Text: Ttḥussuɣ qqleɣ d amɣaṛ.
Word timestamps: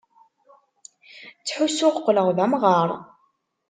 Ttḥussuɣ 1.39 1.93
qqleɣ 1.99 2.27
d 2.37 2.39
amɣaṛ. 2.45 2.89